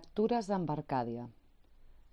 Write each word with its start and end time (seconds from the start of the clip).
Lectures 0.00 0.46
d'Embarcàdia 0.48 1.24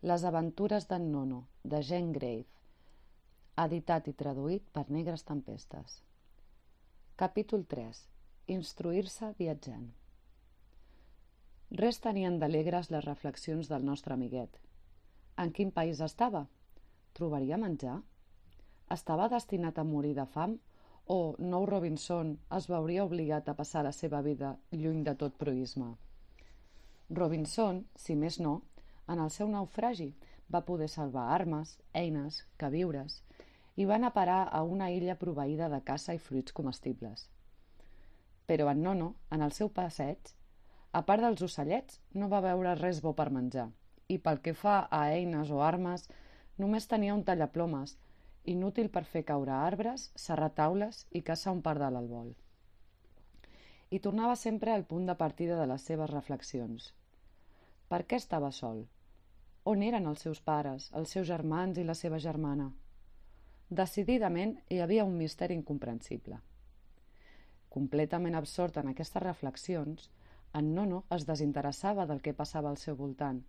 Les 0.10 0.24
aventures 0.28 0.86
d'en 0.90 1.04
Nono, 1.12 1.38
de 1.74 1.80
Jane 1.90 2.12
Grave 2.16 3.62
Editat 3.64 4.08
i 4.12 4.14
traduït 4.22 4.66
per 4.78 4.84
Negres 4.96 5.22
Tempestes 5.28 5.94
Capítol 7.22 7.64
3 7.74 8.02
Instruir-se 8.56 9.30
viatjant 9.38 9.86
Res 11.82 12.02
tenien 12.08 12.40
d'alegres 12.42 12.90
les 12.96 13.06
reflexions 13.06 13.70
del 13.72 13.86
nostre 13.92 14.18
amiguet. 14.18 14.58
En 15.46 15.54
quin 15.60 15.72
país 15.78 16.02
estava? 16.10 16.44
Trobaria 17.20 17.62
menjar? 17.62 18.02
Estava 18.98 19.30
destinat 19.36 19.80
a 19.80 19.88
morir 19.94 20.16
de 20.18 20.28
fam 20.34 20.58
o 21.20 21.20
Nou 21.54 21.70
Robinson 21.72 22.36
es 22.60 22.68
veuria 22.74 23.08
obligat 23.08 23.48
a 23.48 23.56
passar 23.62 23.86
la 23.88 23.96
seva 24.02 24.22
vida 24.28 24.58
lluny 24.74 25.06
de 25.08 25.16
tot 25.24 25.40
proisme? 25.46 25.94
Robinson, 27.10 27.86
si 27.96 28.18
més 28.20 28.36
no, 28.44 28.54
en 29.08 29.22
el 29.24 29.30
seu 29.32 29.48
naufragi 29.48 30.10
va 30.52 30.66
poder 30.70 30.90
salvar 30.92 31.30
armes, 31.36 31.78
eines, 31.96 32.42
queviures 32.60 33.22
i 33.80 33.86
va 33.86 33.96
anar 33.96 34.10
a 34.12 34.16
parar 34.18 34.40
a 34.52 34.64
una 34.68 34.90
illa 34.92 35.16
proveïda 35.22 35.70
de 35.72 35.80
caça 35.90 36.16
i 36.18 36.20
fruits 36.20 36.56
comestibles. 36.58 37.30
Però 38.48 38.68
en 38.72 38.82
Nono, 38.84 39.08
en 39.32 39.46
el 39.46 39.54
seu 39.56 39.70
passeig, 39.70 40.34
a 40.92 41.04
part 41.08 41.24
dels 41.24 41.44
ocellets, 41.48 42.02
no 42.14 42.28
va 42.34 42.42
veure 42.44 42.76
res 42.80 43.00
bo 43.06 43.14
per 43.14 43.30
menjar 43.38 43.70
i 44.08 44.18
pel 44.24 44.42
que 44.44 44.56
fa 44.56 44.80
a 44.92 45.04
eines 45.14 45.52
o 45.52 45.62
armes, 45.64 46.08
només 46.58 46.88
tenia 46.92 47.16
un 47.16 47.24
tallaplomes, 47.28 47.96
inútil 48.44 48.90
per 48.90 49.06
fer 49.06 49.24
caure 49.32 49.56
arbres, 49.56 50.10
serrar 50.16 50.52
taules 50.60 51.06
i 51.12 51.24
caçar 51.32 51.56
un 51.56 51.64
pardal 51.64 52.00
al 52.00 52.12
vol 52.12 52.36
i 53.90 54.00
tornava 54.00 54.36
sempre 54.36 54.74
al 54.74 54.84
punt 54.86 55.06
de 55.08 55.16
partida 55.16 55.58
de 55.60 55.68
les 55.72 55.84
seves 55.90 56.10
reflexions. 56.12 56.92
Per 57.88 58.04
què 58.04 58.20
estava 58.20 58.52
sol? 58.52 58.84
On 59.72 59.84
eren 59.84 60.08
els 60.10 60.26
seus 60.26 60.42
pares, 60.44 60.90
els 60.94 61.14
seus 61.16 61.28
germans 61.28 61.78
i 61.78 61.86
la 61.88 61.96
seva 61.96 62.20
germana? 62.20 62.68
Decididament 63.70 64.58
hi 64.72 64.80
havia 64.84 65.06
un 65.08 65.18
misteri 65.20 65.56
incomprensible. 65.56 66.40
Completament 67.70 68.36
absort 68.36 68.78
en 68.80 68.92
aquestes 68.92 69.24
reflexions, 69.24 70.10
en 70.54 70.74
Nono 70.76 71.04
es 71.16 71.26
desinteressava 71.28 72.06
del 72.08 72.22
que 72.24 72.34
passava 72.34 72.70
al 72.72 72.80
seu 72.84 72.96
voltant, 72.96 73.42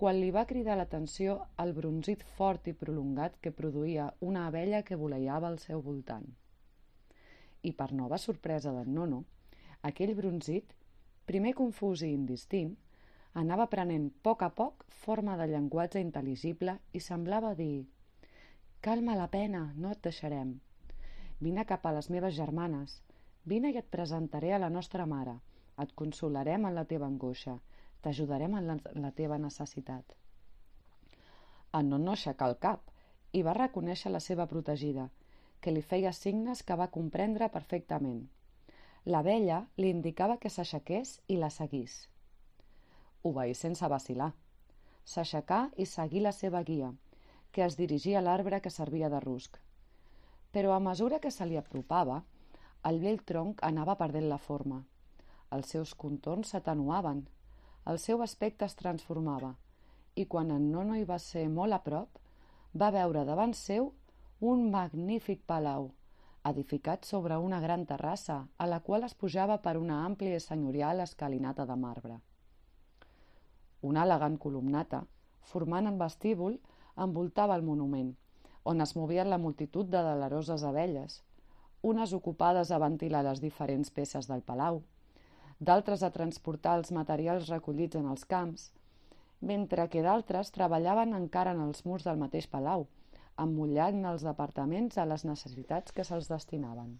quan 0.00 0.16
li 0.20 0.30
va 0.34 0.46
cridar 0.50 0.76
l'atenció 0.78 1.34
el 1.64 1.74
bronzit 1.76 2.22
fort 2.36 2.70
i 2.70 2.76
prolongat 2.82 3.34
que 3.42 3.52
produïa 3.52 4.06
una 4.20 4.46
abella 4.46 4.82
que 4.82 4.96
voleiava 4.96 5.50
al 5.50 5.58
seu 5.58 5.82
voltant. 5.82 6.24
I 7.62 7.72
per 7.76 7.90
nova 7.92 8.18
sorpresa 8.18 8.72
d'en 8.72 8.94
Nono, 8.94 9.24
aquell 9.88 10.12
bronzit, 10.16 10.72
primer 11.28 11.52
confús 11.56 12.02
i 12.04 12.10
indistint, 12.12 12.72
anava 13.42 13.68
prenent 13.72 14.08
poc 14.26 14.42
a 14.42 14.50
poc 14.60 14.84
forma 15.04 15.36
de 15.40 15.46
llenguatge 15.52 16.02
intel·ligible 16.04 16.76
i 16.92 17.00
semblava 17.00 17.54
dir 17.60 17.86
«Calma 18.86 19.14
la 19.16 19.28
pena, 19.32 19.60
no 19.76 19.92
et 19.94 20.00
deixarem. 20.04 20.54
Vine 21.40 21.64
cap 21.68 21.86
a 21.86 21.92
les 21.96 22.08
meves 22.10 22.34
germanes. 22.36 22.96
Vine 23.44 23.70
i 23.72 23.78
et 23.80 23.88
presentaré 23.92 24.52
a 24.54 24.60
la 24.60 24.70
nostra 24.72 25.06
mare. 25.06 25.36
Et 25.80 25.92
consolarem 25.96 26.66
en 26.68 26.74
la 26.76 26.84
teva 26.88 27.06
angoixa. 27.08 27.58
T'ajudarem 28.04 28.56
en 28.56 28.66
la, 28.72 28.76
la 29.04 29.12
teva 29.12 29.38
necessitat». 29.38 30.16
En 31.78 31.88
no 31.88 32.00
no 32.02 32.16
aixecar 32.16 32.48
el 32.50 32.58
cap 32.58 32.88
i 33.32 33.44
va 33.46 33.54
reconèixer 33.54 34.10
la 34.10 34.20
seva 34.20 34.48
protegida, 34.50 35.06
que 35.60 35.70
li 35.70 35.84
feia 35.92 36.12
signes 36.12 36.64
que 36.66 36.76
va 36.76 36.90
comprendre 36.98 37.52
perfectament– 37.56 38.26
la 39.04 39.22
vella 39.22 39.64
li 39.76 39.88
indicava 39.88 40.36
que 40.36 40.50
s'aixequés 40.50 41.20
i 41.28 41.36
la 41.40 41.48
seguís. 41.50 42.08
Obeí 43.24 43.54
sense 43.54 43.88
vacilar. 43.88 44.32
S'aixecà 45.04 45.70
i 45.76 45.86
seguí 45.86 46.20
la 46.20 46.32
seva 46.32 46.62
guia, 46.62 46.92
que 47.52 47.64
es 47.64 47.76
dirigia 47.76 48.18
a 48.18 48.22
l'arbre 48.22 48.60
que 48.60 48.70
servia 48.70 49.08
de 49.08 49.20
rusc. 49.20 49.56
Però 50.52 50.74
a 50.74 50.80
mesura 50.80 51.18
que 51.18 51.30
se 51.30 51.46
li 51.46 51.56
apropava, 51.56 52.22
el 52.84 53.00
vell 53.00 53.20
tronc 53.24 53.60
anava 53.62 53.96
perdent 53.96 54.28
la 54.28 54.38
forma. 54.38 54.84
Els 55.50 55.72
seus 55.72 55.94
contorns 55.94 56.52
s'atenuaven, 56.52 57.24
el 57.86 57.98
seu 57.98 58.22
aspecte 58.22 58.64
es 58.64 58.76
transformava, 58.76 59.54
i 60.14 60.26
quan 60.26 60.50
en 60.50 60.70
Nono 60.70 60.96
hi 60.96 61.04
va 61.08 61.18
ser 61.18 61.48
molt 61.48 61.72
a 61.72 61.80
prop, 61.82 62.20
va 62.76 62.92
veure 62.94 63.24
davant 63.24 63.54
seu 63.56 63.92
un 64.40 64.70
magnífic 64.70 65.42
palau, 65.46 65.90
edificat 66.44 67.04
sobre 67.04 67.36
una 67.36 67.60
gran 67.60 67.84
terrassa, 67.86 68.46
a 68.56 68.66
la 68.66 68.80
qual 68.80 69.04
es 69.04 69.14
pujava 69.14 69.58
per 69.60 69.76
una 69.76 70.04
àmplia 70.06 70.36
i 70.36 70.40
senyorial 70.40 71.00
escalinata 71.04 71.66
de 71.68 71.76
marbre. 71.76 72.16
Una 73.82 74.04
elegant 74.08 74.38
columnata, 74.38 75.04
formant 75.40 75.86
en 75.86 75.98
vestíbul, 76.00 76.58
envoltava 76.96 77.56
el 77.56 77.64
monument, 77.64 78.14
on 78.64 78.80
es 78.80 78.94
movien 78.96 79.30
la 79.30 79.38
multitud 79.38 79.86
de 79.88 80.02
deleroses 80.04 80.64
abelles, 80.64 81.22
unes 81.82 82.12
ocupades 82.12 82.70
a 82.70 82.78
ventilar 82.78 83.22
les 83.24 83.40
diferents 83.40 83.90
peces 83.90 84.28
del 84.28 84.42
palau, 84.44 84.82
d'altres 85.60 86.02
a 86.02 86.12
transportar 86.12 86.76
els 86.78 86.92
materials 86.92 87.48
recollits 87.48 87.96
en 87.96 88.08
els 88.08 88.24
camps, 88.24 88.70
mentre 89.40 89.88
que 89.88 90.04
d'altres 90.04 90.52
treballaven 90.52 91.14
encara 91.16 91.52
en 91.56 91.60
els 91.64 91.84
murs 91.84 92.04
del 92.04 92.20
mateix 92.20 92.48
palau, 92.48 92.86
emmullant 93.44 94.04
els 94.10 94.24
departaments 94.26 94.98
a 94.98 95.06
les 95.08 95.24
necessitats 95.28 95.94
que 95.96 96.04
se'ls 96.06 96.28
destinaven. 96.32 96.98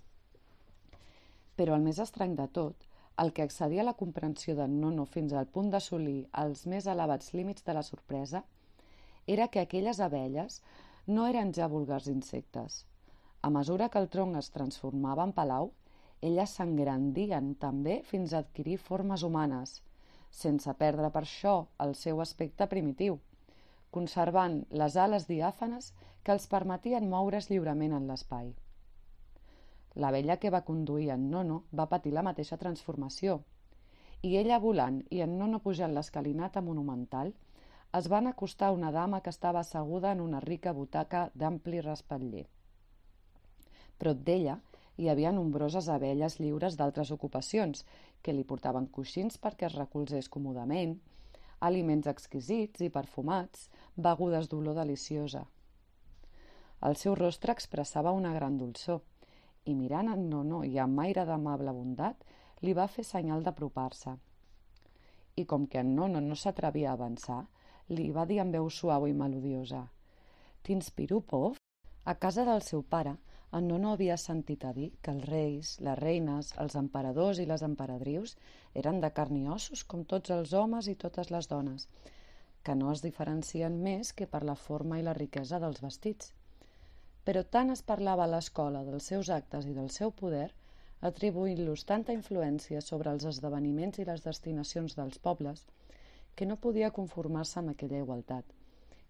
Però 1.57 1.77
el 1.77 1.85
més 1.87 2.01
estrany 2.05 2.37
de 2.39 2.47
tot, 2.59 2.87
el 3.23 3.33
que 3.37 3.45
accedia 3.45 3.83
a 3.85 3.89
la 3.89 3.97
comprensió 4.01 4.55
d'en 4.57 4.79
Nono 4.81 5.05
fins 5.15 5.35
al 5.37 5.49
punt 5.57 5.69
d'assolir 5.73 6.21
els 6.43 6.65
més 6.73 6.87
elevats 6.95 7.35
límits 7.37 7.67
de 7.67 7.75
la 7.77 7.85
sorpresa, 7.91 8.43
era 9.27 9.49
que 9.49 9.61
aquelles 9.61 10.01
abelles 10.01 10.61
no 11.07 11.27
eren 11.33 11.53
ja 11.53 11.69
vulgars 11.69 12.09
insectes. 12.09 12.85
A 13.43 13.51
mesura 13.51 13.89
que 13.89 14.01
el 14.01 14.09
tronc 14.09 14.37
es 14.41 14.51
transformava 14.57 15.27
en 15.29 15.35
palau, 15.37 15.73
elles 16.21 16.57
s'engrandien 16.57 17.55
també 17.61 18.01
fins 18.05 18.33
a 18.33 18.45
adquirir 18.45 18.77
formes 18.79 19.25
humanes, 19.25 19.81
sense 20.31 20.73
perdre 20.85 21.11
per 21.11 21.25
això 21.27 21.57
el 21.85 21.97
seu 22.05 22.21
aspecte 22.25 22.69
primitiu– 22.73 23.21
conservant 23.91 24.61
les 24.83 24.97
ales 25.05 25.27
diàfanes 25.31 25.91
que 26.23 26.33
els 26.37 26.47
permetien 26.53 27.09
moure's 27.09 27.49
lliurement 27.51 27.95
en 27.97 28.09
l'espai. 28.09 28.53
La 29.95 30.11
vella 30.15 30.37
que 30.43 30.53
va 30.55 30.65
conduir 30.67 31.11
en 31.15 31.31
Nono 31.31 31.65
va 31.75 31.89
patir 31.93 32.13
la 32.15 32.23
mateixa 32.27 32.59
transformació, 32.59 33.41
i 34.23 34.37
ella 34.37 34.61
volant 34.63 35.01
i 35.11 35.23
en 35.25 35.39
Nono 35.39 35.59
pujant 35.65 35.95
l'escalinata 35.97 36.61
monumental, 36.61 37.33
es 37.99 38.07
van 38.13 38.29
acostar 38.31 38.69
a 38.69 38.77
una 38.77 38.93
dama 38.93 39.21
que 39.21 39.33
estava 39.35 39.61
asseguda 39.61 40.13
en 40.13 40.21
una 40.21 40.41
rica 40.41 40.73
butaca 40.73 41.31
d'ampli 41.35 41.81
respatller. 41.81 42.45
Prop 43.99 44.21
d'ella 44.27 44.59
hi 45.01 45.09
havia 45.09 45.33
nombroses 45.33 45.89
abelles 45.89 46.37
lliures 46.41 46.77
d'altres 46.77 47.11
ocupacions, 47.17 47.85
que 48.23 48.35
li 48.37 48.45
portaven 48.45 48.87
coixins 48.97 49.41
perquè 49.41 49.67
es 49.71 49.79
recolzés 49.79 50.29
còmodament, 50.29 50.99
aliments 51.61 52.09
exquisits 52.13 52.85
i 52.85 52.91
perfumats, 52.93 53.69
begudes 53.97 54.49
d'olor 54.53 54.77
deliciosa. 54.77 55.47
El 56.89 56.97
seu 56.97 57.15
rostre 57.15 57.53
expressava 57.53 58.13
una 58.17 58.33
gran 58.33 58.57
dolçor, 58.61 59.01
i 59.69 59.75
mirant 59.77 60.09
en 60.09 60.29
Nono 60.31 60.63
i 60.65 60.79
amb 60.81 61.03
aire 61.05 61.27
d'amable 61.29 61.73
bondat, 61.77 62.25
li 62.65 62.73
va 62.79 62.89
fer 62.89 63.05
senyal 63.05 63.45
d'apropar-se. 63.45 64.15
I 65.37 65.45
com 65.51 65.67
que 65.67 65.81
en 65.85 65.95
Nono 65.97 66.21
no 66.25 66.37
s'atrevia 66.37 66.91
a 66.91 66.99
avançar, 66.99 67.43
li 67.89 68.11
va 68.17 68.25
dir 68.31 68.41
amb 68.41 68.57
veu 68.57 68.71
suau 68.71 69.07
i 69.11 69.17
melodiosa 69.17 69.83
«T'inspiro 70.63 71.21
por?» 71.21 71.59
A 72.05 72.15
casa 72.25 72.45
del 72.49 72.63
seu 72.63 72.83
pare, 72.95 73.15
en 73.59 73.69
Nono 73.69 73.93
havia 73.93 74.17
sentit 74.23 74.65
a 74.65 74.73
dir 74.73 74.89
que 75.03 75.13
els 75.13 75.29
reis, 75.29 75.71
les 75.87 75.99
reines, 76.01 76.51
els 76.65 76.77
emperadors 76.81 77.41
i 77.43 77.47
les 77.51 77.65
emperadrius 77.67 78.37
eren 78.83 79.01
de 79.05 79.11
carn 79.21 79.37
i 79.41 79.47
ossos 79.57 79.85
com 79.93 80.05
tots 80.13 80.33
els 80.37 80.53
homes 80.61 80.89
i 80.93 80.97
totes 81.05 81.33
les 81.35 81.49
dones, 81.53 81.89
que 82.65 82.77
no 82.83 82.93
es 82.93 83.03
diferencien 83.07 83.81
més 83.89 84.13
que 84.13 84.29
per 84.35 84.45
la 84.45 84.59
forma 84.67 85.01
i 85.01 85.07
la 85.07 85.17
riquesa 85.19 85.59
dels 85.65 85.83
vestits. 85.83 86.33
Però 87.31 87.45
tant 87.47 87.71
es 87.71 87.85
parlava 87.87 88.25
a 88.27 88.31
l'escola 88.31 88.81
dels 88.83 89.07
seus 89.13 89.29
actes 89.31 89.69
i 89.71 89.75
del 89.77 89.93
seu 89.95 90.11
poder, 90.23 90.49
atribuint-los 91.11 91.85
tanta 91.93 92.17
influència 92.17 92.81
sobre 92.83 93.13
els 93.15 93.29
esdeveniments 93.31 94.03
i 94.03 94.09
les 94.09 94.25
destinacions 94.25 94.99
dels 94.99 95.23
pobles, 95.29 95.63
que 96.35 96.51
no 96.51 96.59
podia 96.67 96.91
conformar-se 96.99 97.61
amb 97.63 97.71
aquella 97.77 98.03
igualtat, 98.03 98.51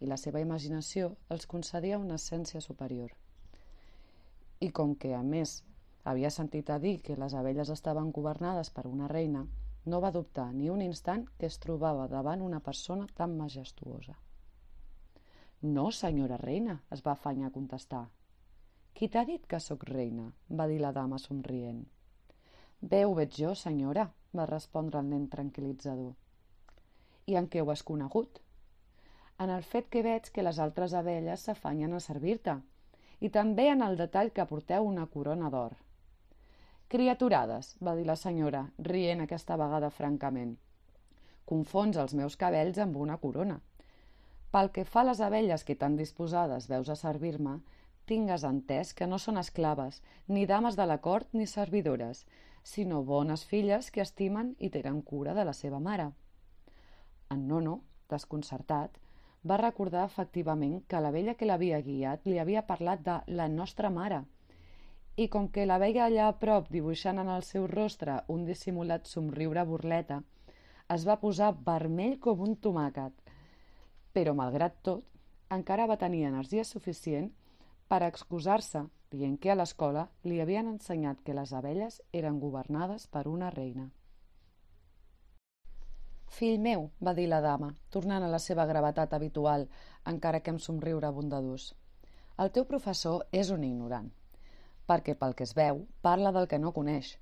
i 0.00 0.12
la 0.12 0.20
seva 0.20 0.44
imaginació 0.44 1.14
els 1.32 1.48
concedia 1.56 2.04
una 2.04 2.20
essència 2.20 2.60
superior 2.60 3.16
i 4.60 4.68
com 4.76 4.94
que, 5.02 5.14
a 5.16 5.22
més, 5.24 5.62
havia 6.04 6.30
sentit 6.34 6.70
a 6.70 6.78
dir 6.78 6.98
que 7.04 7.16
les 7.20 7.34
abelles 7.34 7.70
estaven 7.72 8.10
governades 8.16 8.70
per 8.76 8.86
una 8.90 9.08
reina, 9.08 9.46
no 9.86 10.00
va 10.04 10.12
dubtar 10.12 10.50
ni 10.52 10.68
un 10.68 10.82
instant 10.84 11.24
que 11.38 11.48
es 11.48 11.56
trobava 11.62 12.08
davant 12.08 12.42
una 12.44 12.60
persona 12.60 13.08
tan 13.16 13.38
majestuosa. 13.38 14.18
No, 15.62 15.90
senyora 15.92 16.38
reina, 16.40 16.78
es 16.90 17.02
va 17.04 17.12
afanyar 17.12 17.50
a 17.50 17.52
contestar. 17.52 18.06
Qui 18.96 19.08
t'ha 19.12 19.26
dit 19.28 19.42
que 19.46 19.58
sóc 19.60 19.82
reina? 19.84 20.30
va 20.48 20.66
dir 20.66 20.78
la 20.80 20.92
dama 20.92 21.18
somrient. 21.18 21.82
Bé, 22.80 23.04
ho 23.04 23.12
veig 23.14 23.36
jo, 23.36 23.52
senyora, 23.54 24.06
va 24.32 24.46
respondre 24.48 25.02
el 25.04 25.10
nen 25.10 25.28
tranquil·litzador. 25.28 26.14
I 27.26 27.36
en 27.36 27.50
què 27.52 27.60
ho 27.60 27.70
has 27.70 27.82
conegut? 27.82 28.40
En 29.38 29.52
el 29.52 29.62
fet 29.62 29.92
que 29.92 30.02
veig 30.02 30.32
que 30.32 30.42
les 30.42 30.58
altres 30.58 30.94
abelles 30.96 31.44
s'afanyen 31.44 31.92
a 31.92 32.00
servir-te 32.00 32.56
i 33.20 33.28
també 33.28 33.68
en 33.68 33.84
el 33.84 34.00
detall 34.00 34.32
que 34.32 34.48
porteu 34.48 34.88
una 34.88 35.06
corona 35.12 35.50
d'or. 35.52 35.76
Criaturades, 36.88 37.76
va 37.84 37.94
dir 37.94 38.06
la 38.08 38.16
senyora, 38.16 38.70
rient 38.78 39.20
aquesta 39.28 39.60
vegada 39.60 39.92
francament. 39.92 40.56
Confons 41.44 42.00
els 42.00 42.16
meus 42.16 42.36
cabells 42.40 42.80
amb 42.80 42.96
una 42.96 43.20
corona. 43.20 43.60
Pel 44.50 44.70
que 44.74 44.84
fa 44.84 45.02
a 45.04 45.06
les 45.06 45.20
abelles 45.22 45.64
que 45.66 45.76
tan 45.78 45.96
disposades 45.98 46.66
veus 46.70 46.88
a 46.90 46.96
servir-me, 46.98 47.58
tingues 48.10 48.44
entès 48.48 48.94
que 48.98 49.06
no 49.06 49.18
són 49.22 49.38
esclaves, 49.38 50.00
ni 50.26 50.46
dames 50.50 50.78
de 50.80 50.86
la 50.90 50.98
cort 51.04 51.28
ni 51.32 51.46
servidores, 51.46 52.24
sinó 52.62 53.04
bones 53.10 53.44
filles 53.46 53.90
que 53.94 54.02
estimen 54.02 54.56
i 54.58 54.70
tenen 54.74 55.02
cura 55.12 55.36
de 55.38 55.44
la 55.46 55.54
seva 55.54 55.78
mare. 55.78 56.10
En 57.30 57.46
Nono, 57.46 57.76
desconcertat, 58.10 58.98
va 59.46 59.60
recordar 59.62 60.04
efectivament 60.04 60.82
que 60.88 61.00
la 61.00 61.14
vella 61.14 61.36
que 61.38 61.46
l'havia 61.46 61.80
guiat 61.86 62.26
li 62.26 62.38
havia 62.42 62.66
parlat 62.66 63.06
de 63.06 63.16
la 63.40 63.46
nostra 63.48 63.90
mare, 63.90 64.24
i 65.16 65.28
com 65.28 65.48
que 65.54 65.66
la 65.66 65.78
veia 65.78 66.06
allà 66.06 66.26
a 66.28 66.36
prop 66.42 66.68
dibuixant 66.74 67.22
en 67.22 67.30
el 67.30 67.46
seu 67.46 67.66
rostre 67.70 68.18
un 68.34 68.44
dissimulat 68.48 69.06
somriure 69.06 69.64
burleta, 69.64 70.22
es 70.90 71.06
va 71.06 71.20
posar 71.22 71.54
vermell 71.66 72.18
com 72.18 72.42
un 72.46 72.56
tomàquet. 72.66 73.14
Però, 74.12 74.34
malgrat 74.34 74.80
tot, 74.86 75.04
encara 75.50 75.86
va 75.90 75.98
tenir 75.98 76.24
energia 76.26 76.64
suficient 76.64 77.30
per 77.90 78.02
excusar-se 78.06 78.84
dient 79.10 79.36
que 79.42 79.50
a 79.50 79.56
l'escola 79.58 80.04
li 80.24 80.40
havien 80.40 80.68
ensenyat 80.70 81.22
que 81.26 81.34
les 81.34 81.52
abelles 81.60 82.00
eren 82.20 82.38
governades 82.42 83.06
per 83.06 83.26
una 83.28 83.50
reina. 83.54 83.88
Fill 86.30 86.60
meu, 86.62 86.84
va 87.02 87.14
dir 87.18 87.26
la 87.30 87.40
dama, 87.42 87.72
tornant 87.90 88.22
a 88.22 88.30
la 88.30 88.38
seva 88.38 88.66
gravetat 88.70 89.16
habitual, 89.16 89.66
encara 90.12 90.40
que 90.40 90.52
amb 90.54 90.62
somriure 90.62 91.10
bondadós. 91.16 91.72
El 92.38 92.52
teu 92.54 92.64
professor 92.68 93.24
és 93.40 93.50
un 93.50 93.64
ignorant, 93.66 94.06
perquè 94.86 95.16
pel 95.18 95.34
que 95.34 95.44
es 95.48 95.56
veu 95.58 95.82
parla 96.06 96.30
del 96.36 96.46
que 96.52 96.62
no 96.62 96.72
coneix. 96.76 97.16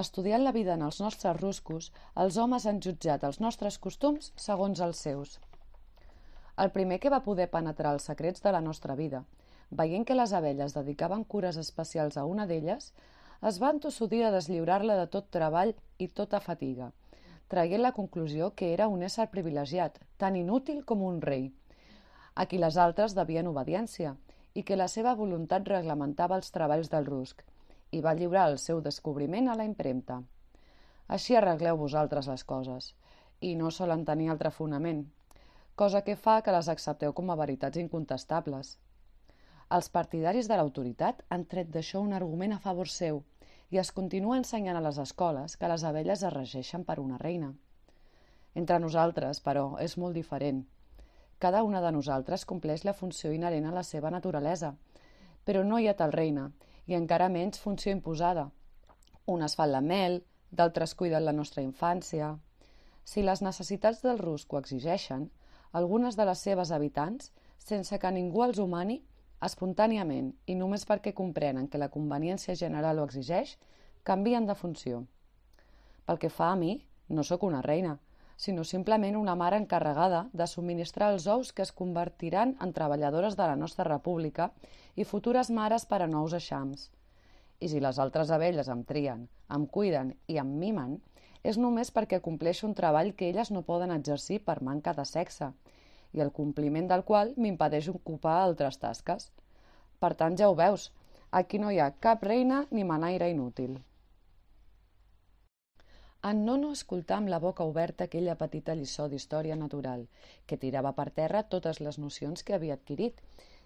Estudiant 0.00 0.42
la 0.46 0.54
vida 0.56 0.72
en 0.78 0.86
els 0.86 1.02
nostres 1.04 1.36
ruscos, 1.42 1.92
els 2.24 2.40
homes 2.40 2.66
han 2.66 2.80
jutjat 2.86 3.28
els 3.28 3.40
nostres 3.44 3.78
costums 3.86 4.32
segons 4.48 4.80
els 4.88 5.04
seus. 5.06 5.36
El 6.60 6.70
primer 6.70 7.00
que 7.00 7.12
va 7.12 7.24
poder 7.24 7.50
penetrar 7.50 7.94
els 7.96 8.08
secrets 8.12 8.42
de 8.44 8.52
la 8.52 8.60
nostra 8.60 8.94
vida– 8.94 9.24
Veient 9.70 10.04
que 10.06 10.16
les 10.18 10.32
abelles 10.34 10.72
dedicaven 10.74 11.22
cures 11.32 11.56
especials 11.60 12.16
a 12.18 12.24
una 12.26 12.46
d'elles, 12.46 12.90
es 13.50 13.58
van 13.62 13.78
tossudir 13.84 14.24
a 14.26 14.32
deslliurar-la 14.34 14.96
de 14.98 15.06
tot 15.14 15.28
treball 15.36 15.70
i 15.98 16.08
tota 16.20 16.40
fatiga, 16.46 16.90
traient 17.48 17.82
la 17.82 17.92
conclusió 17.98 18.50
que 18.54 18.72
era 18.72 18.88
un 18.90 19.04
ésser 19.06 19.28
privilegiat, 19.30 20.00
tan 20.18 20.36
inútil 20.36 20.82
com 20.84 21.04
un 21.06 21.20
rei, 21.22 21.46
a 22.34 22.46
qui 22.50 22.58
les 22.58 22.76
altres 22.86 23.14
devien 23.14 23.46
obediència, 23.52 24.16
i 24.54 24.66
que 24.66 24.76
la 24.76 24.88
seva 24.90 25.14
voluntat 25.14 25.70
reglamentava 25.70 26.36
els 26.40 26.50
treballs 26.50 26.90
del 26.90 27.06
rusc, 27.06 27.46
i 27.94 28.02
va 28.02 28.16
lliurar 28.18 28.48
el 28.50 28.58
seu 28.58 28.82
descobriment 28.82 29.48
a 29.48 29.56
la 29.60 29.68
impremta. 29.70 30.18
Així 31.06 31.38
arregleu 31.38 31.78
vosaltres 31.78 32.26
les 32.26 32.44
coses, 32.44 32.92
i 33.40 33.54
no 33.54 33.70
solen 33.70 34.04
tenir 34.04 34.30
altre 34.34 34.50
fonament, 34.50 35.06
cosa 35.80 36.02
que 36.04 36.16
fa 36.16 36.42
que 36.44 36.52
les 36.52 36.68
accepteu 36.68 37.14
com 37.16 37.30
a 37.32 37.34
veritats 37.40 37.80
incontestables. 37.80 38.74
Els 39.76 39.86
partidaris 39.94 40.48
de 40.50 40.58
l'autoritat 40.58 41.22
han 41.32 41.46
tret 41.52 41.70
d'això 41.72 42.02
un 42.04 42.12
argument 42.16 42.52
a 42.52 42.58
favor 42.64 42.90
seu 42.94 43.22
i 43.72 43.78
es 43.82 43.92
continua 43.98 44.36
ensenyant 44.36 44.76
a 44.76 44.82
les 44.84 44.98
escoles 45.04 45.56
que 45.56 45.70
les 45.72 45.86
abelles 45.90 46.24
es 46.28 46.34
regeixen 46.34 46.84
per 46.84 46.98
una 47.00 47.22
reina. 47.24 47.48
Entre 48.62 48.78
nosaltres, 48.84 49.40
però, 49.46 49.64
és 49.86 49.96
molt 49.96 50.20
diferent. 50.20 50.60
Cada 51.38 51.64
una 51.70 51.80
de 51.80 51.94
nosaltres 51.96 52.44
compleix 52.52 52.84
la 52.84 52.96
funció 53.00 53.32
inherent 53.32 53.72
a 53.72 53.74
la 53.78 53.86
seva 53.94 54.12
naturalesa, 54.12 54.74
però 55.46 55.64
no 55.64 55.78
hi 55.80 55.88
ha 55.88 55.96
tal 55.96 56.12
reina, 56.12 56.50
i 56.90 57.00
encara 57.00 57.32
menys 57.32 57.64
funció 57.64 57.96
imposada. 57.96 58.50
Unes 59.24 59.56
fan 59.56 59.72
la 59.72 59.80
mel, 59.80 60.20
d'altres 60.50 60.92
cuiden 60.94 61.24
la 61.24 61.38
nostra 61.42 61.64
infància. 61.64 62.34
Si 63.04 63.22
les 63.24 63.40
necessitats 63.40 64.04
del 64.04 64.18
rus 64.20 64.44
ho 64.50 64.58
exigeixen, 64.58 65.30
algunes 65.72 66.16
de 66.16 66.26
les 66.26 66.42
seves 66.42 66.72
habitants, 66.72 67.32
sense 67.58 67.98
que 67.98 68.10
ningú 68.10 68.44
els 68.44 68.58
humani, 68.58 69.00
espontàniament 69.40 70.32
i 70.46 70.56
només 70.58 70.84
perquè 70.88 71.14
comprenen 71.16 71.68
que 71.68 71.80
la 71.80 71.90
conveniència 71.92 72.56
general 72.58 73.00
ho 73.00 73.06
exigeix, 73.08 73.56
canvien 74.04 74.46
de 74.46 74.56
funció. 74.56 75.04
Pel 76.04 76.18
que 76.18 76.32
fa 76.32 76.52
a 76.52 76.56
mi, 76.56 76.76
no 77.08 77.24
sóc 77.24 77.44
una 77.46 77.62
reina, 77.62 77.98
sinó 78.40 78.64
simplement 78.64 79.16
una 79.16 79.34
mare 79.36 79.58
encarregada 79.60 80.20
de 80.32 80.46
subministrar 80.48 81.10
els 81.12 81.26
ous 81.28 81.52
que 81.52 81.62
es 81.62 81.72
convertiran 81.76 82.54
en 82.64 82.72
treballadores 82.72 83.36
de 83.36 83.48
la 83.50 83.56
nostra 83.62 83.84
república 83.84 84.50
i 84.96 85.04
futures 85.04 85.50
mares 85.50 85.84
per 85.90 86.00
a 86.02 86.08
nous 86.08 86.32
eixams. 86.38 86.88
I 87.60 87.68
si 87.68 87.82
les 87.84 87.98
altres 88.00 88.32
abelles 88.32 88.70
em 88.72 88.80
trien, 88.88 89.26
em 89.52 89.66
cuiden 89.66 90.14
i 90.26 90.38
em 90.40 90.54
mimen, 90.62 90.96
és 91.42 91.58
només 91.58 91.90
perquè 91.90 92.20
compleixo 92.20 92.66
un 92.68 92.74
treball 92.78 93.12
que 93.16 93.28
elles 93.30 93.50
no 93.50 93.66
poden 93.66 93.92
exercir 93.94 94.40
per 94.44 94.60
manca 94.62 94.94
de 94.96 95.04
sexe 95.08 95.52
i 96.12 96.20
el 96.24 96.32
compliment 96.38 96.88
del 96.90 97.04
qual 97.10 97.34
m'impedeix 97.36 97.88
ocupar 97.92 98.40
altres 98.40 98.80
tasques. 98.82 99.30
Per 100.00 100.12
tant, 100.14 100.36
ja 100.36 100.50
ho 100.50 100.56
veus, 100.58 100.90
aquí 101.30 101.60
no 101.62 101.70
hi 101.70 101.78
ha 101.78 101.92
cap 102.06 102.24
reina 102.26 102.64
ni 102.70 102.84
manaire 102.84 103.30
inútil. 103.30 103.78
En 106.28 106.44
Nono 106.44 106.74
escoltà 106.76 107.16
amb 107.16 107.30
la 107.32 107.38
boca 107.40 107.64
oberta 107.64 108.04
aquella 108.04 108.34
petita 108.40 108.74
lliçó 108.76 109.06
d'història 109.08 109.56
natural, 109.56 110.02
que 110.46 110.58
tirava 110.64 110.92
per 110.98 111.08
terra 111.18 111.46
totes 111.54 111.80
les 111.80 111.98
nocions 112.02 112.42
que 112.44 112.56
havia 112.56 112.76
adquirit, 112.76 113.22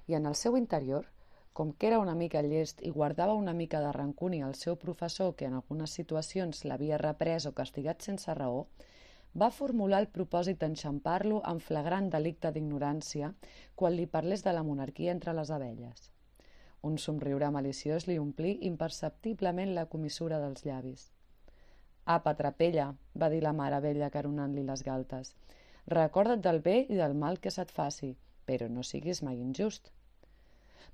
i 0.07 0.15
en 0.15 0.29
el 0.31 0.37
seu 0.39 0.57
interior, 0.61 1.09
com 1.55 1.73
que 1.73 1.87
era 1.87 2.01
una 2.03 2.17
mica 2.19 2.43
llest 2.43 2.81
i 2.83 2.91
guardava 2.91 3.35
una 3.39 3.53
mica 3.55 3.81
de 3.81 3.93
rancúnia 3.95 4.47
al 4.47 4.57
seu 4.59 4.75
professor 4.77 5.37
que 5.39 5.47
en 5.47 5.55
algunes 5.55 5.95
situacions 5.95 6.65
l'havia 6.67 6.99
reprès 6.99 7.47
o 7.47 7.53
castigat 7.55 8.03
sense 8.03 8.35
raó, 8.35 8.67
va 9.43 9.53
formular 9.55 10.01
el 10.03 10.11
propòsit 10.17 10.59
d'enxampar-lo 10.61 11.41
en 11.53 11.63
flagrant 11.69 12.11
delicte 12.11 12.51
d'ignorància 12.51 13.31
quan 13.79 13.95
li 13.95 14.11
parlés 14.19 14.43
de 14.43 14.53
la 14.59 14.67
monarquia 14.67 15.15
entre 15.15 15.35
les 15.39 15.55
abelles. 15.55 16.11
Un 16.83 16.99
somriure 16.99 17.51
maliciós 17.55 18.09
li 18.11 18.19
omplí 18.19 18.59
imperceptiblement 18.69 19.75
la 19.79 19.87
comissura 19.87 20.43
dels 20.43 20.67
llavis. 20.67 21.09
«Apa, 22.05 22.35
trapella», 22.37 22.93
va 23.15 23.31
dir 23.33 23.43
la 23.47 23.55
mare 23.57 23.81
vella 23.81 24.11
caronant-li 24.11 24.67
les 24.67 24.83
galtes. 24.83 25.37
«Recorda't 25.87 26.43
del 26.43 26.61
bé 26.67 26.81
i 26.89 26.99
del 26.99 27.15
mal 27.15 27.39
que 27.39 27.55
se't 27.55 27.71
faci, 27.73 28.17
però 28.45 28.69
no 28.69 28.83
siguis 28.83 29.23
mai 29.23 29.39
injust». 29.39 29.95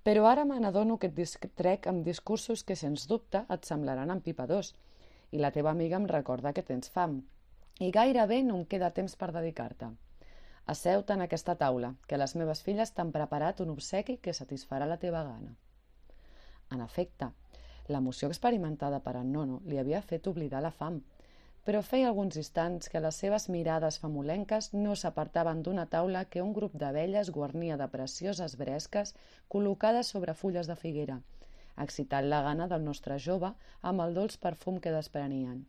Però 0.06 0.26
ara 0.26 0.44
me 0.48 0.58
n'adono 0.60 0.96
que 0.98 1.10
et 1.10 1.16
distrec 1.16 1.86
amb 1.90 2.04
discursos 2.06 2.64
que, 2.64 2.76
sens 2.76 3.06
dubte, 3.10 3.44
et 3.56 3.66
semblaran 3.68 4.12
empipadors, 4.14 4.74
i 5.30 5.38
la 5.38 5.52
teva 5.54 5.70
amiga 5.70 5.98
em 6.00 6.08
recorda 6.10 6.52
que 6.56 6.66
tens 6.66 6.90
fam, 6.94 7.20
i 7.80 7.90
gairebé 7.94 8.42
no 8.44 8.56
em 8.60 8.64
queda 8.64 8.92
temps 8.96 9.16
per 9.16 9.30
dedicar-te. 9.36 9.90
Asseu-te 10.72 11.14
en 11.16 11.24
aquesta 11.24 11.56
taula, 11.60 11.94
que 12.06 12.18
les 12.20 12.34
meves 12.36 12.62
filles 12.62 12.92
t'han 12.96 13.12
preparat 13.14 13.60
un 13.64 13.72
obsequi 13.74 14.18
que 14.24 14.34
satisfarà 14.36 14.86
la 14.86 14.98
teva 15.04 15.22
gana. 15.26 15.54
En 16.70 16.82
efecte, 16.84 17.30
l'emoció 17.88 18.28
experimentada 18.28 19.00
per 19.06 19.16
en 19.20 19.32
Nono 19.32 19.60
li 19.66 19.80
havia 19.80 20.02
fet 20.02 20.28
oblidar 20.30 20.62
la 20.62 20.70
fam, 20.70 21.00
però 21.64 21.82
feia 21.84 22.08
alguns 22.08 22.38
instants 22.40 22.88
que 22.88 23.02
les 23.04 23.18
seves 23.22 23.48
mirades 23.52 23.98
famolenques 24.02 24.70
no 24.72 24.94
s'apartaven 24.96 25.60
d'una 25.62 25.86
taula 25.94 26.24
que 26.24 26.42
un 26.42 26.54
grup 26.56 26.76
d'abelles 26.82 27.30
guarnia 27.30 27.76
de 27.76 27.88
precioses 27.92 28.56
bresques 28.56 29.14
col·locades 29.48 30.12
sobre 30.14 30.34
fulles 30.34 30.70
de 30.70 30.76
figuera, 30.76 31.20
excitant 31.76 32.28
la 32.32 32.40
gana 32.46 32.68
del 32.68 32.84
nostre 32.84 33.18
jove 33.18 33.52
amb 33.92 34.06
el 34.06 34.16
dolç 34.16 34.38
perfum 34.40 34.80
que 34.80 34.94
desprenien. 34.96 35.66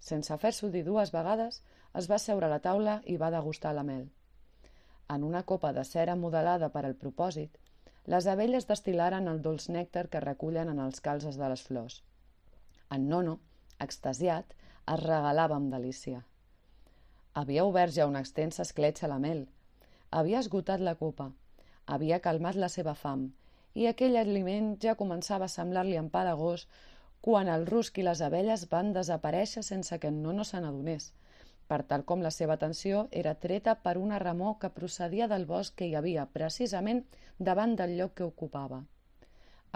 Sense 0.00 0.36
fer-s'ho 0.42 0.70
dir 0.72 0.84
dues 0.84 1.12
vegades, 1.12 1.62
es 1.98 2.06
va 2.10 2.18
seure 2.18 2.46
a 2.46 2.52
la 2.52 2.60
taula 2.64 3.00
i 3.04 3.16
va 3.20 3.32
degustar 3.34 3.74
la 3.76 3.84
mel. 3.84 4.06
En 5.10 5.24
una 5.24 5.42
copa 5.42 5.72
de 5.76 5.84
cera 5.84 6.14
modelada 6.16 6.68
per 6.70 6.84
al 6.86 6.94
propòsit, 6.94 7.56
les 8.06 8.26
abelles 8.30 8.68
destilaren 8.68 9.28
el 9.28 9.42
dolç 9.42 9.68
nèctar 9.68 10.06
que 10.12 10.22
recullen 10.24 10.70
en 10.72 10.78
els 10.78 11.00
calzes 11.00 11.36
de 11.40 11.48
les 11.52 11.62
flors. 11.66 12.02
En 12.90 13.08
Nono, 13.08 13.38
extasiat, 13.78 14.54
es 14.86 15.02
regalava 15.02 15.56
amb 15.56 15.72
delícia. 15.72 16.22
Havia 17.34 17.64
obert 17.64 17.94
ja 17.94 18.06
una 18.10 18.22
extensa 18.24 18.62
escletxa 18.62 19.06
a 19.06 19.12
la 19.12 19.18
mel. 19.18 19.44
Havia 20.10 20.40
esgotat 20.40 20.80
la 20.80 20.96
copa. 21.02 21.30
Havia 21.86 22.20
calmat 22.24 22.56
la 22.56 22.68
seva 22.68 22.94
fam 22.94 23.28
i 23.74 23.86
aquell 23.86 24.16
aliment 24.18 24.72
ja 24.82 24.96
començava 24.98 25.46
a 25.46 25.52
semblar-li 25.52 25.98
empalagós 25.98 26.66
quan 27.26 27.48
el 27.52 27.66
rusc 27.68 27.98
i 28.00 28.04
les 28.06 28.22
abelles 28.26 28.66
van 28.70 28.92
desaparèixer 28.96 29.62
sense 29.62 29.98
que 30.02 30.10
en 30.10 30.22
Nono 30.22 30.44
se 30.48 30.60
n'adonés, 30.60 31.10
per 31.68 31.82
tal 31.90 32.04
com 32.04 32.22
la 32.24 32.32
seva 32.34 32.56
atenció 32.58 33.06
era 33.22 33.34
treta 33.44 33.76
per 33.84 33.96
una 33.98 34.18
remor 34.18 34.56
que 34.58 34.72
procedia 34.78 35.28
del 35.28 35.46
bosc 35.46 35.76
que 35.76 35.86
hi 35.86 35.94
havia 35.94 36.26
precisament 36.38 37.04
davant 37.38 37.76
del 37.76 37.96
lloc 37.98 38.16
que 38.18 38.26
ocupava. 38.26 38.82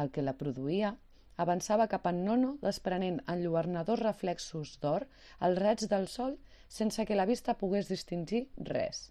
El 0.03 0.11
que 0.11 0.25
la 0.27 0.35
produïa 0.41 0.97
avançava 1.37 1.87
cap 1.91 2.07
en 2.07 2.25
Nono 2.25 2.51
desprenent 2.63 3.21
enlluernadors 3.35 4.03
reflexos 4.03 4.77
d'or 4.83 5.07
al 5.41 5.57
raig 5.57 5.87
del 5.91 6.07
sol 6.09 6.37
sense 6.69 7.07
que 7.07 7.19
la 7.19 7.27
vista 7.27 7.57
pogués 7.59 7.91
distingir 7.91 8.47
res. 8.71 9.11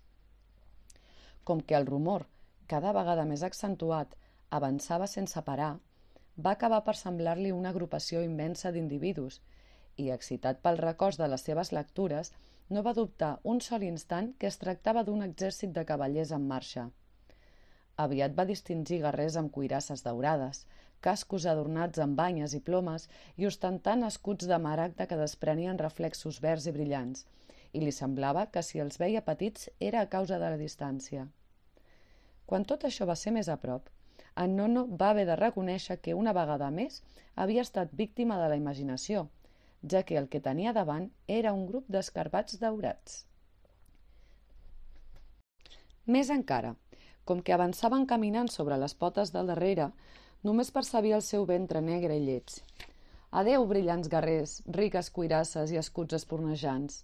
Com 1.43 1.61
que 1.61 1.75
el 1.75 1.85
rumor, 1.85 2.27
cada 2.67 2.93
vegada 2.95 3.25
més 3.25 3.43
accentuat, 3.43 4.15
avançava 4.49 5.07
sense 5.07 5.41
parar, 5.41 5.73
va 6.37 6.53
acabar 6.55 6.81
per 6.85 6.95
semblar-li 6.95 7.51
una 7.51 7.69
agrupació 7.75 8.21
immensa 8.23 8.71
d'individus 8.71 9.41
i, 9.97 10.09
excitat 10.09 10.61
pel 10.63 10.79
record 10.79 11.19
de 11.19 11.27
les 11.27 11.43
seves 11.45 11.71
lectures, 11.75 12.31
no 12.69 12.81
va 12.81 12.95
dubtar 12.97 13.37
un 13.43 13.59
sol 13.61 13.83
instant 13.83 14.31
que 14.39 14.47
es 14.47 14.57
tractava 14.57 15.03
d'un 15.03 15.21
exèrcit 15.25 15.73
de 15.75 15.83
cavallers 15.85 16.31
en 16.31 16.47
marxa. 16.47 16.87
Aviat 18.03 18.33
va 18.37 18.47
distingir 18.49 19.01
guerrers 19.03 19.35
amb 19.37 19.51
cuirasses 19.53 20.01
daurades, 20.05 20.63
cascos 21.07 21.45
adornats 21.51 22.01
amb 22.03 22.17
banyes 22.19 22.55
i 22.57 22.61
plomes 22.67 23.07
i 23.37 23.47
ostentant 23.49 24.05
escuts 24.07 24.49
de 24.49 24.59
maragda 24.65 25.07
que 25.09 25.19
desprenien 25.19 25.81
reflexos 25.81 26.39
verds 26.45 26.67
i 26.69 26.75
brillants, 26.75 27.25
i 27.73 27.81
li 27.83 27.91
semblava 27.91 28.45
que 28.53 28.63
si 28.63 28.79
els 28.83 28.99
veia 29.01 29.23
petits 29.25 29.69
era 29.79 30.01
a 30.01 30.09
causa 30.15 30.39
de 30.39 30.51
la 30.53 30.61
distància. 30.61 31.27
Quan 32.45 32.65
tot 32.69 32.85
això 32.87 33.07
va 33.09 33.17
ser 33.19 33.33
més 33.35 33.49
a 33.49 33.57
prop, 33.57 33.89
en 34.43 34.55
Nono 34.57 34.85
va 35.01 35.11
haver 35.13 35.25
de 35.29 35.35
reconèixer 35.39 35.99
que 36.01 36.15
una 36.17 36.33
vegada 36.37 36.69
més 36.71 37.01
havia 37.35 37.65
estat 37.65 37.93
víctima 37.93 38.39
de 38.41 38.49
la 38.51 38.57
imaginació, 38.59 39.27
ja 39.91 40.03
que 40.07 40.17
el 40.21 40.29
que 40.29 40.41
tenia 40.47 40.73
davant 40.73 41.09
era 41.27 41.53
un 41.53 41.67
grup 41.69 41.89
d'escarbats 41.95 42.59
daurats. 42.61 43.23
Més 46.05 46.29
encara, 46.33 46.73
com 47.25 47.41
que 47.41 47.53
avançaven 47.55 48.05
caminant 48.05 48.49
sobre 48.51 48.77
les 48.77 48.95
potes 49.03 49.31
del 49.35 49.47
darrere, 49.51 49.91
Només 50.43 50.73
percebia 50.75 51.15
el 51.15 51.21
seu 51.23 51.45
ventre 51.47 51.79
negre 51.79 52.17
i 52.19 52.23
lleig. 52.25 52.57
Adeu, 53.41 53.63
brillants 53.67 54.09
guerrers, 54.11 54.57
riques 54.77 55.09
cuirasses 55.17 55.71
i 55.71 55.79
escuts 55.79 56.17
espornejants. 56.17 56.97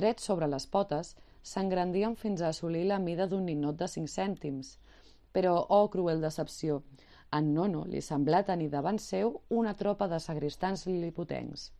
Drets 0.00 0.28
sobre 0.28 0.48
les 0.52 0.66
potes, 0.74 1.14
s'engrandien 1.42 2.16
fins 2.22 2.42
a 2.42 2.50
assolir 2.52 2.84
la 2.90 2.98
mida 3.00 3.26
d'un 3.30 3.48
ninot 3.48 3.78
de 3.80 3.88
cinc 3.88 4.12
cèntims. 4.12 4.74
Però, 5.32 5.54
oh, 5.78 5.88
cruel 5.88 6.20
decepció, 6.20 6.82
en 7.38 7.54
Nono 7.54 7.86
li 7.88 8.04
semblà 8.04 8.42
tenir 8.44 8.68
davant 8.76 9.00
seu 9.00 9.38
una 9.48 9.72
tropa 9.82 10.08
de 10.12 10.20
sagristans 10.20 10.84
lilipotencs. 10.90 11.70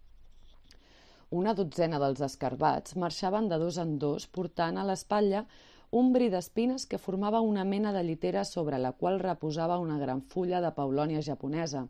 Una 1.37 1.53
dotzena 1.53 2.01
dels 2.01 2.25
escarbats 2.25 2.97
marxaven 2.97 3.53
de 3.53 3.61
dos 3.61 3.77
en 3.77 3.99
dos 4.01 4.25
portant 4.27 4.81
a 4.81 4.89
l'espatlla 4.89 5.45
un 5.91 6.13
bri 6.13 6.29
d'espines 6.29 6.85
que 6.87 6.99
formava 6.99 7.41
una 7.41 7.65
mena 7.65 7.93
de 7.93 8.03
llitera 8.05 8.45
sobre 8.45 8.79
la 8.79 8.93
qual 8.93 9.21
reposava 9.21 9.79
una 9.79 9.99
gran 9.99 10.21
fulla 10.21 10.61
de 10.61 10.73
paulònia 10.77 11.23
japonesa, 11.23 11.87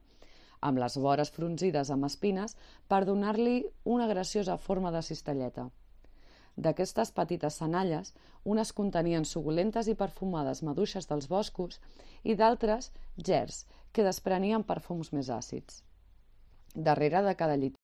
amb 0.61 0.79
les 0.79 0.97
vores 0.97 1.31
fronzides 1.35 1.91
amb 1.91 2.07
espines 2.07 2.55
per 2.89 3.05
donar-li 3.05 3.65
una 3.85 4.07
graciosa 4.07 4.57
forma 4.57 4.93
de 4.95 5.03
cistelleta. 5.03 5.69
D'aquestes 6.57 7.13
petites 7.15 7.59
senalles, 7.63 8.15
unes 8.45 8.73
contenien 8.73 9.25
suculentes 9.25 9.89
i 9.89 9.95
perfumades 9.95 10.63
maduixes 10.63 11.07
dels 11.07 11.29
boscos 11.31 11.81
i 12.23 12.35
d'altres 12.35 12.93
gers 13.17 13.65
que 13.93 14.07
desprenien 14.07 14.63
perfums 14.63 15.13
més 15.13 15.31
àcids. 15.31 15.83
Darrere 16.75 17.23
de 17.23 17.35
cada 17.35 17.57
llitera, 17.57 17.83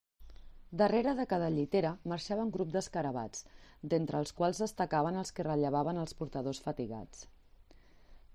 Darrere 0.75 1.13
de 1.15 1.25
cada 1.25 1.49
llitera 1.49 1.91
marxava 2.11 2.43
un 2.43 2.51
grup 2.51 2.71
d'escarabats, 2.73 3.45
d'entre 3.91 4.19
els 4.21 4.33
quals 4.33 4.59
destacaven 4.63 5.17
els 5.21 5.31
que 5.31 5.45
rellevaven 5.45 5.97
els 6.01 6.13
portadors 6.19 6.61
fatigats. 6.67 7.27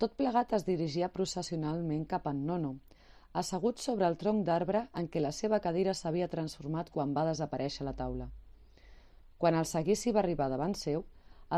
Tot 0.00 0.14
plegat 0.16 0.54
es 0.57 0.64
dirigia 0.64 1.11
processionalment 1.12 2.07
cap 2.12 2.28
a 2.30 2.33
Nono, 2.37 2.76
assegut 3.40 3.83
sobre 3.85 4.07
el 4.09 4.16
tronc 4.23 4.47
d'arbre 4.47 4.87
en 5.00 5.09
què 5.12 5.23
la 5.23 5.33
seva 5.38 5.61
cadira 5.66 5.95
s'havia 5.95 6.30
transformat 6.35 6.90
quan 6.95 7.12
va 7.16 7.26
desaparèixer 7.28 7.85
la 7.87 7.97
taula. 7.99 8.30
Quan 9.38 9.59
el 9.59 9.66
seguici 9.69 10.12
va 10.16 10.23
arribar 10.23 10.49
davant 10.52 10.75
seu, 10.78 11.04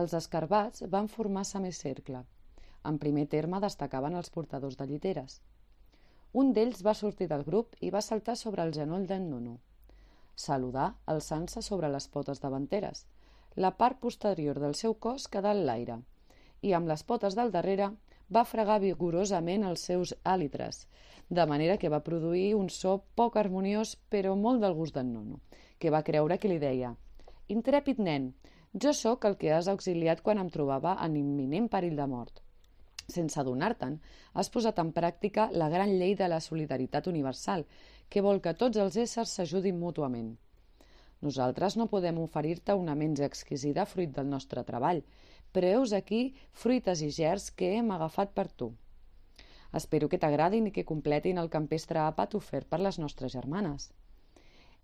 els 0.01 0.15
escarbats 0.19 0.85
van 0.91 1.09
formar 1.15 1.45
semicercle. 1.45 2.25
En 2.91 2.99
primer 2.99 3.29
terme 3.37 3.61
destacaven 3.63 4.19
els 4.19 4.31
portadors 4.31 4.77
de 4.77 4.87
lliteres. 4.91 5.41
Un 6.33 6.53
d'ells 6.57 6.83
va 6.83 6.99
sortir 6.99 7.29
del 7.31 7.45
grup 7.45 7.77
i 7.81 7.91
va 7.95 8.01
saltar 8.01 8.37
sobre 8.41 8.65
el 8.67 8.73
genoll 8.75 9.07
d'en 9.07 9.29
Nono. 9.31 9.59
Saludar 10.35 10.95
alçant-se 11.15 11.63
sobre 11.63 11.93
les 11.93 12.09
potes 12.09 12.41
davanteres– 12.41 13.07
la 13.56 13.73
part 13.76 13.99
posterior 14.00 14.59
del 14.61 14.75
seu 14.75 14.94
cos 14.94 15.28
quedà 15.28 15.52
en 15.56 15.66
l'aire 15.66 15.99
i 16.62 16.73
amb 16.78 16.88
les 16.88 17.02
potes 17.02 17.37
del 17.38 17.50
darrere 17.52 17.90
va 18.32 18.44
fregar 18.49 18.78
vigorosament 18.80 19.64
els 19.68 19.82
seus 19.88 20.14
àlitres, 20.25 20.87
de 21.28 21.44
manera 21.47 21.76
que 21.76 21.90
va 21.92 22.04
produir 22.06 22.54
un 22.54 22.68
so 22.71 22.94
poc 23.18 23.37
harmoniós 23.37 23.97
però 24.14 24.37
molt 24.37 24.62
del 24.62 24.76
gust 24.78 24.94
d'en 24.97 25.12
Nono, 25.12 25.40
que 25.78 25.90
va 25.90 26.04
creure 26.06 26.38
que 26.38 26.49
li 26.49 26.61
deia 26.62 26.94
«Intrèpid 27.49 27.99
nen, 27.99 28.30
jo 28.85 28.92
sóc 28.97 29.26
el 29.28 29.37
que 29.37 29.52
has 29.52 29.68
auxiliat 29.68 30.23
quan 30.23 30.38
em 30.38 30.49
trobava 30.49 30.97
en 31.04 31.18
imminent 31.21 31.68
perill 31.68 31.99
de 31.99 32.06
mort». 32.06 32.40
Sense 33.12 33.40
adonar-te'n, 33.40 33.99
has 34.38 34.49
posat 34.54 34.78
en 34.78 34.92
pràctica 34.97 35.49
la 35.52 35.68
gran 35.68 35.90
llei 35.99 36.14
de 36.16 36.28
la 36.30 36.40
solidaritat 36.40 37.11
universal, 37.11 37.66
que 38.09 38.23
vol 38.25 38.40
que 38.40 38.54
tots 38.54 38.78
els 38.78 38.97
éssers 38.97 39.35
s'ajudin 39.37 39.78
mútuament. 39.80 40.37
Nosaltres 41.23 41.76
no 41.79 41.87
podem 41.91 42.19
oferir-te 42.19 42.75
una 42.75 42.97
menja 42.99 43.26
exquisida 43.31 43.87
fruit 43.87 44.11
del 44.17 44.26
nostre 44.31 44.64
treball, 44.67 45.05
però 45.55 45.69
heus 45.76 45.93
aquí 45.95 46.23
fruites 46.64 47.02
i 47.07 47.11
gers 47.14 47.50
que 47.55 47.76
hem 47.76 47.93
agafat 47.95 48.33
per 48.35 48.49
tu. 48.50 48.73
Espero 49.81 50.09
que 50.11 50.19
t'agradin 50.19 50.67
i 50.69 50.73
que 50.75 50.87
completin 50.88 51.38
el 51.38 51.50
campestre 51.52 52.02
àpat 52.02 52.35
ofert 52.41 52.69
per 52.69 52.81
les 52.83 52.99
nostres 52.99 53.37
germanes. 53.37 53.93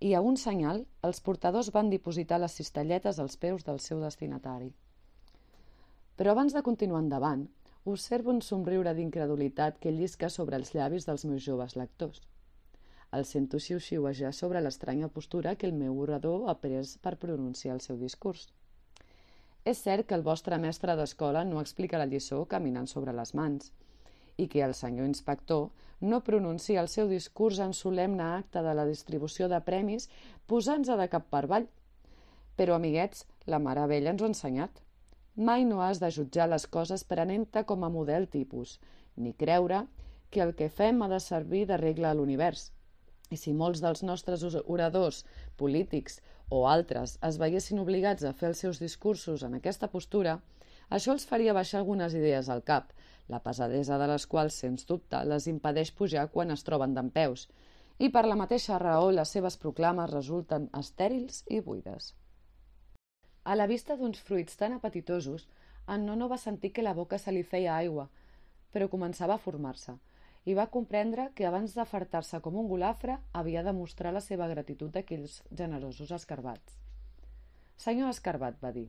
I 0.00 0.14
a 0.14 0.22
un 0.22 0.38
senyal, 0.38 0.84
els 1.02 1.20
portadors 1.26 1.72
van 1.74 1.90
dipositar 1.90 2.38
les 2.38 2.54
cistelletes 2.54 3.18
als 3.18 3.36
peus 3.36 3.66
del 3.66 3.82
seu 3.82 4.00
destinatari. 4.04 4.70
Però 6.16 6.32
abans 6.32 6.54
de 6.54 6.62
continuar 6.62 7.02
endavant, 7.02 7.48
observo 7.84 8.30
un 8.30 8.42
somriure 8.46 8.94
d'incredulitat 8.94 9.82
que 9.82 9.92
llisca 9.92 10.30
sobre 10.30 10.56
els 10.56 10.70
llavis 10.74 11.06
dels 11.08 11.26
meus 11.26 11.42
joves 11.42 11.74
lectors. 11.74 12.22
El 13.16 13.24
sento 13.24 13.56
xiu-xiuejar 13.56 14.34
sobre 14.36 14.60
l'estranya 14.60 15.08
postura 15.08 15.54
que 15.56 15.66
el 15.66 15.72
meu 15.72 15.96
orador 16.04 16.50
ha 16.50 16.58
pres 16.60 16.96
per 17.04 17.16
pronunciar 17.16 17.74
el 17.74 17.80
seu 17.80 17.96
discurs. 17.96 18.48
És 19.64 19.80
cert 19.84 20.06
que 20.08 20.16
el 20.16 20.24
vostre 20.26 20.58
mestre 20.60 20.96
d'escola 20.96 21.44
no 21.44 21.62
explica 21.62 22.00
la 22.00 22.08
lliçó 22.10 22.42
caminant 22.50 22.88
sobre 22.90 23.14
les 23.16 23.34
mans 23.34 23.72
i 24.36 24.46
que 24.52 24.62
el 24.64 24.74
senyor 24.74 25.08
inspector 25.08 25.70
no 26.00 26.20
pronuncia 26.26 26.80
el 26.80 26.88
seu 26.92 27.08
discurs 27.10 27.58
en 27.64 27.72
solemne 27.74 28.22
acte 28.22 28.62
de 28.62 28.74
la 28.76 28.86
distribució 28.86 29.48
de 29.48 29.58
premis 29.66 30.08
posant-se 30.46 30.96
de 31.00 31.08
cap 31.10 31.26
per 31.32 31.42
avall. 31.48 31.66
Però, 32.56 32.76
amiguets, 32.76 33.24
la 33.46 33.58
Mare 33.58 33.86
Vella 33.90 34.12
ens 34.14 34.22
ho 34.22 34.28
ha 34.28 34.32
ensenyat. 34.34 34.82
Mai 35.48 35.64
no 35.64 35.82
has 35.82 35.98
de 36.02 36.10
jutjar 36.14 36.48
les 36.50 36.66
coses 36.66 37.04
prenent-te 37.04 37.64
com 37.64 37.84
a 37.84 37.90
model 37.90 38.28
tipus, 38.28 38.78
ni 39.16 39.32
creure 39.32 39.86
que 40.30 40.42
el 40.44 40.54
que 40.54 40.68
fem 40.68 41.02
ha 41.02 41.08
de 41.08 41.20
servir 41.24 41.66
de 41.66 41.76
regla 41.80 42.10
a 42.10 42.18
l'univers. 42.18 42.68
I 43.30 43.36
si 43.36 43.52
molts 43.52 43.82
dels 43.84 44.02
nostres 44.02 44.44
oradors, 44.64 45.24
polítics 45.56 46.20
o 46.50 46.64
altres 46.66 47.18
es 47.28 47.38
veiessin 47.42 47.82
obligats 47.82 48.24
a 48.24 48.32
fer 48.32 48.48
els 48.52 48.62
seus 48.64 48.80
discursos 48.80 49.44
en 49.44 49.58
aquesta 49.58 49.90
postura, 49.92 50.38
això 50.88 51.12
els 51.12 51.26
faria 51.28 51.56
baixar 51.56 51.82
algunes 51.82 52.14
idees 52.16 52.48
al 52.48 52.62
cap, 52.64 52.94
la 53.28 53.42
pesadesa 53.44 53.98
de 54.00 54.06
les 54.08 54.24
quals, 54.26 54.56
sens 54.62 54.86
dubte, 54.88 55.20
les 55.28 55.46
impedeix 55.52 55.92
pujar 55.92 56.28
quan 56.32 56.50
es 56.50 56.64
troben 56.64 56.96
peus, 57.12 57.48
i 57.98 58.08
per 58.14 58.24
la 58.26 58.38
mateixa 58.40 58.78
raó 58.78 59.10
les 59.10 59.28
seves 59.28 59.58
proclames 59.60 60.10
resulten 60.10 60.70
estèrils 60.80 61.44
i 61.50 61.60
buides. 61.60 62.14
A 63.44 63.54
la 63.56 63.66
vista 63.66 63.96
d'uns 63.96 64.20
fruits 64.20 64.56
tan 64.56 64.72
apetitosos, 64.76 65.48
en 65.88 66.06
Nono 66.06 66.28
va 66.28 66.38
sentir 66.38 66.72
que 66.72 66.84
la 66.84 66.94
boca 66.94 67.18
se 67.18 67.32
li 67.32 67.42
feia 67.42 67.76
aigua, 67.76 68.08
però 68.72 68.88
començava 68.88 69.34
a 69.34 69.42
formar-se, 69.44 69.96
i 70.44 70.54
va 70.54 70.68
comprendre 70.74 71.30
que 71.34 71.46
abans 71.46 71.74
d'afartar-se 71.74 72.40
com 72.44 72.56
un 72.56 72.68
golafre 72.68 73.18
havia 73.32 73.62
de 73.62 73.72
mostrar 73.72 74.12
la 74.14 74.22
seva 74.24 74.48
gratitud 74.48 74.92
d'aquells 74.94 75.42
generosos 75.50 76.12
escarbats. 76.14 76.78
Senyor 77.78 78.10
Escarbat, 78.10 78.56
va 78.62 78.72
dir, 78.74 78.88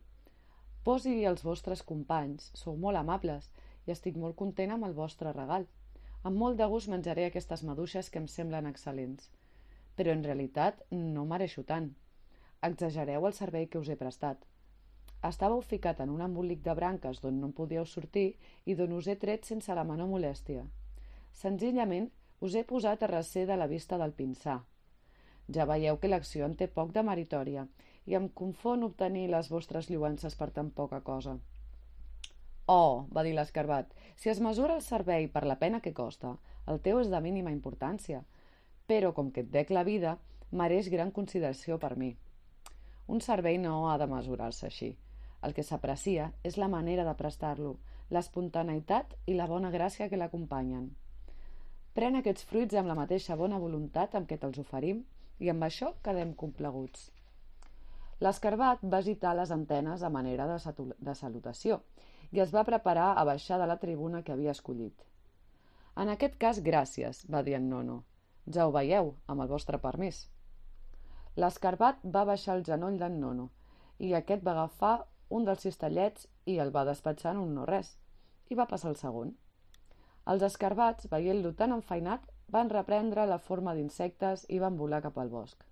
posi 0.84 1.12
els 1.32 1.44
vostres 1.46 1.84
companys, 1.84 2.52
sou 2.58 2.78
molt 2.78 2.98
amables 2.98 3.52
i 3.86 3.94
estic 3.94 4.18
molt 4.18 4.36
content 4.36 4.72
amb 4.76 4.88
el 4.88 4.96
vostre 4.98 5.34
regal. 5.36 5.68
Amb 6.24 6.36
molt 6.36 6.58
de 6.60 6.68
gust 6.68 6.90
menjaré 6.92 7.26
aquestes 7.28 7.64
maduixes 7.64 8.10
que 8.10 8.20
em 8.20 8.28
semblen 8.28 8.68
excel·lents. 8.70 9.30
Però 9.96 10.12
en 10.16 10.24
realitat 10.24 10.82
no 10.92 11.26
mereixo 11.26 11.64
tant. 11.64 11.92
Exagereu 12.70 13.28
el 13.28 13.36
servei 13.38 13.68
que 13.68 13.80
us 13.80 13.90
he 13.90 14.00
prestat. 14.00 14.42
Estàveu 15.30 15.62
ficat 15.62 16.00
en 16.04 16.12
un 16.16 16.22
embolic 16.24 16.62
de 16.66 16.76
branques 16.76 17.22
d'on 17.24 17.40
no 17.44 17.52
podíeu 17.56 17.86
sortir 17.86 18.28
i 18.66 18.76
d'on 18.76 18.94
us 18.98 19.08
he 19.08 19.16
tret 19.20 19.48
sense 19.48 19.76
la 19.76 19.88
menor 19.88 20.08
molèstia. 20.12 20.66
Senzillament 21.34 22.10
us 22.40 22.56
he 22.56 22.64
posat 22.64 23.04
a 23.04 23.08
recer 23.12 23.46
de 23.48 23.58
la 23.58 23.68
vista 23.68 23.98
del 23.98 24.14
pinsà. 24.14 24.60
Ja 25.54 25.66
veieu 25.66 25.98
que 26.00 26.10
l'acció 26.10 26.46
en 26.46 26.56
té 26.56 26.68
poc 26.68 26.92
de 26.94 27.04
meritòria 27.04 27.68
i 28.06 28.16
em 28.16 28.28
confon 28.42 28.84
obtenir 28.84 29.30
les 29.30 29.50
vostres 29.50 29.90
lluances 29.90 30.36
per 30.36 30.52
tan 30.52 30.70
poca 30.72 31.02
cosa. 31.02 31.38
Oh, 32.68 33.08
va 33.14 33.24
dir 33.26 33.34
l'escarbat, 33.34 33.94
si 34.16 34.30
es 34.30 34.40
mesura 34.40 34.76
el 34.76 34.84
servei 34.86 35.28
per 35.28 35.46
la 35.46 35.58
pena 35.58 35.80
que 35.82 35.94
costa, 35.94 36.36
el 36.68 36.82
teu 36.86 37.00
és 37.02 37.10
de 37.10 37.22
mínima 37.22 37.52
importància. 37.52 38.24
però 38.90 39.14
com 39.14 39.30
que 39.30 39.42
et 39.46 39.50
dec 39.54 39.70
la 39.70 39.84
vida, 39.84 40.18
mereix 40.52 40.88
gran 40.90 41.12
consideració 41.12 41.78
per 41.78 41.96
mi. 41.96 42.16
Un 43.08 43.22
servei 43.22 43.58
no 43.58 43.90
ha 43.90 43.98
de 44.02 44.08
mesurar-se 44.10 44.66
així. 44.66 44.98
El 45.46 45.54
que 45.54 45.64
s'aprecia 45.64 46.32
és 46.44 46.58
la 46.58 46.68
manera 46.68 47.06
de 47.06 47.14
prestar-lo, 47.14 47.76
l'espontaneïtat 48.10 49.14
i 49.28 49.36
la 49.38 49.46
bona 49.46 49.70
gràcia 49.70 50.10
que 50.10 50.18
l'acompanyen. 50.18 50.90
Pren 52.00 52.16
aquests 52.16 52.46
fruits 52.48 52.78
amb 52.80 52.88
la 52.88 52.96
mateixa 52.96 53.36
bona 53.36 53.58
voluntat 53.60 54.14
amb 54.16 54.28
què 54.28 54.38
te'ls 54.40 54.58
oferim 54.62 55.00
i 55.44 55.50
amb 55.52 55.66
això 55.66 55.90
quedem 56.06 56.30
compleguts. 56.42 57.10
L'escarbat 58.24 58.86
va 58.94 59.02
agitar 59.04 59.34
les 59.36 59.52
antenes 59.52 60.06
a 60.08 60.12
manera 60.18 60.46
de, 60.48 60.86
de 61.10 61.16
salutació 61.22 61.82
i 62.32 62.40
es 62.40 62.54
va 62.56 62.64
preparar 62.70 63.10
a 63.12 63.26
baixar 63.28 63.58
de 63.60 63.68
la 63.68 63.76
tribuna 63.82 64.22
que 64.24 64.32
havia 64.32 64.54
escollit. 64.56 65.04
En 66.00 66.14
aquest 66.14 66.38
cas, 66.46 66.62
gràcies, 66.70 67.20
va 67.28 67.44
dir 67.44 67.58
en 67.60 67.68
Nono. 67.74 67.98
Ja 68.48 68.70
ho 68.70 68.72
veieu, 68.78 69.12
amb 69.28 69.44
el 69.44 69.52
vostre 69.52 69.82
permís. 69.90 70.22
L'escarbat 71.36 72.00
va 72.16 72.24
baixar 72.32 72.56
el 72.56 72.64
genoll 72.72 72.96
d'en 73.04 73.20
Nono 73.26 73.50
i 74.00 74.16
aquest 74.16 74.48
va 74.48 74.56
agafar 74.56 74.96
un 75.28 75.52
dels 75.52 75.68
cistellets 75.68 76.32
i 76.46 76.62
el 76.64 76.72
va 76.72 76.88
despatxar 76.94 77.36
en 77.36 77.44
un 77.44 77.54
no-res 77.60 77.98
i 78.48 78.56
va 78.56 78.72
passar 78.72 78.96
el 78.96 79.00
segon. 79.04 79.36
Els 80.28 80.44
escarbats, 80.44 81.08
veient-lo 81.12 81.54
tan 81.54 81.72
enfeinat, 81.74 82.26
van 82.52 82.70
reprendre 82.70 83.26
la 83.30 83.38
forma 83.38 83.74
d'insectes 83.76 84.46
i 84.50 84.60
van 84.60 84.78
volar 84.78 85.02
cap 85.06 85.18
al 85.18 85.30
bosc. 85.30 85.64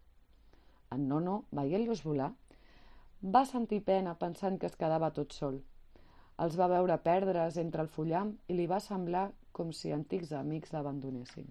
En 0.96 1.08
Nono, 1.08 1.44
veient-los 1.52 2.04
volar, 2.06 2.32
va 3.22 3.46
sentir 3.46 3.82
pena 3.84 4.16
pensant 4.16 4.58
que 4.60 4.70
es 4.72 4.80
quedava 4.80 5.12
tot 5.12 5.34
sol. 5.34 5.62
Els 6.44 6.58
va 6.58 6.70
veure 6.70 7.00
perdre's 7.04 7.58
entre 7.58 7.82
el 7.82 7.90
fullam 7.90 8.36
i 8.48 8.58
li 8.58 8.68
va 8.68 8.80
semblar 8.80 9.32
com 9.52 9.74
si 9.74 9.92
antics 9.92 10.32
amics 10.32 10.74
l'abandonessin. 10.74 11.48